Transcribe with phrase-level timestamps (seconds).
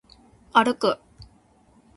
[0.51, 0.97] 歩く